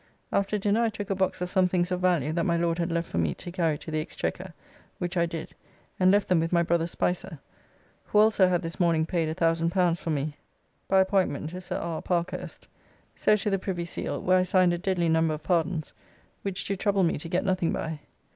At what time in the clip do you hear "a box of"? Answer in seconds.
1.11-1.49